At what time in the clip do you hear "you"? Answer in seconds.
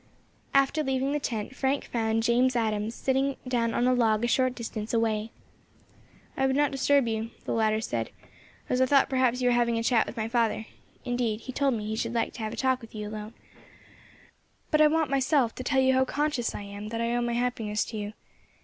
7.07-7.29, 9.43-9.49, 12.95-13.07, 15.81-15.93, 17.97-18.13